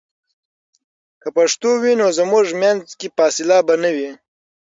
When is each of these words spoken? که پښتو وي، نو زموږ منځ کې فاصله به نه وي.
که 1.21 1.27
پښتو 1.37 1.69
وي، 1.81 1.93
نو 2.01 2.07
زموږ 2.19 2.45
منځ 2.61 2.83
کې 2.99 3.07
فاصله 3.17 3.57
به 3.67 3.75
نه 3.83 3.89
وي. 3.95 4.09